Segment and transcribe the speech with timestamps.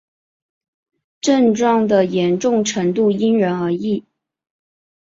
[1.21, 4.03] 症状的严重程度因人而异。